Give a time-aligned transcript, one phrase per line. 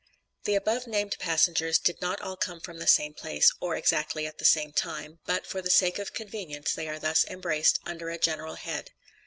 [0.45, 4.39] The above named passengers did not all come from the same place, or exactly at
[4.39, 8.17] the same time; but for the sake of convenience they are thus embraced under a
[8.17, 8.93] general head.